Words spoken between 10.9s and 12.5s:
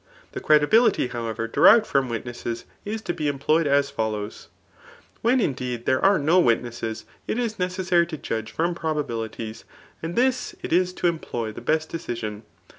to employ the best decision.